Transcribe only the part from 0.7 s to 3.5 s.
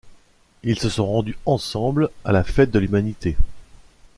se sont rendus ensemble à la Fête de l'Humanité.